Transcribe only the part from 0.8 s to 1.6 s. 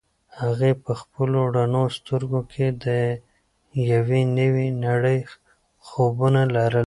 په خپلو